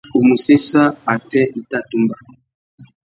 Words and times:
U 0.17 0.19
mù 0.27 0.35
séssa 0.45 0.83
atê 1.13 1.41
i 1.59 1.61
tà 1.69 1.79
tumba. 1.89 2.15